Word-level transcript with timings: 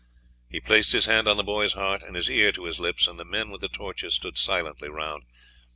He 0.49 0.59
placed 0.59 0.93
his 0.93 1.05
hand 1.05 1.27
on 1.27 1.37
the 1.37 1.43
boy's 1.43 1.73
heart 1.73 2.01
and 2.01 2.15
his 2.15 2.27
ear 2.27 2.51
to 2.53 2.63
his 2.63 2.79
lips, 2.79 3.07
and 3.07 3.19
the 3.19 3.23
men 3.23 3.51
with 3.51 3.61
the 3.61 3.67
torches 3.69 4.15
stood 4.15 4.35
silently 4.35 4.89
round. 4.89 5.25